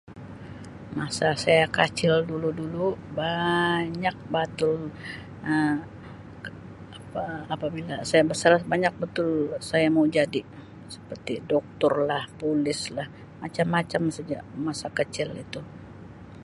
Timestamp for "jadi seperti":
10.17-11.33